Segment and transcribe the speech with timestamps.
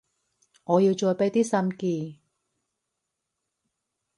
[0.63, 2.19] 我要再畀啲心機